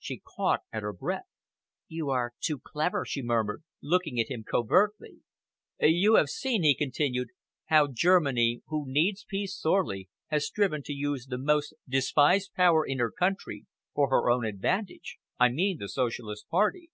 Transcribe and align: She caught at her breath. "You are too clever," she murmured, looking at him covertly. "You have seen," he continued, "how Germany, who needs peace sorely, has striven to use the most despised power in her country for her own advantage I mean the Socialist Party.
She 0.00 0.18
caught 0.26 0.62
at 0.72 0.82
her 0.82 0.92
breath. 0.92 1.28
"You 1.86 2.08
are 2.10 2.32
too 2.40 2.58
clever," 2.58 3.04
she 3.06 3.22
murmured, 3.22 3.62
looking 3.80 4.18
at 4.18 4.26
him 4.28 4.42
covertly. 4.42 5.20
"You 5.78 6.16
have 6.16 6.28
seen," 6.28 6.64
he 6.64 6.74
continued, 6.74 7.28
"how 7.66 7.86
Germany, 7.86 8.62
who 8.66 8.82
needs 8.90 9.22
peace 9.24 9.56
sorely, 9.56 10.08
has 10.26 10.44
striven 10.44 10.82
to 10.86 10.92
use 10.92 11.26
the 11.26 11.38
most 11.38 11.74
despised 11.88 12.52
power 12.54 12.84
in 12.84 12.98
her 12.98 13.12
country 13.12 13.66
for 13.94 14.10
her 14.10 14.28
own 14.28 14.44
advantage 14.44 15.18
I 15.38 15.50
mean 15.50 15.78
the 15.78 15.88
Socialist 15.88 16.48
Party. 16.48 16.90